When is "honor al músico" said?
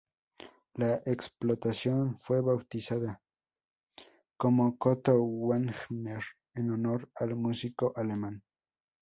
6.71-7.93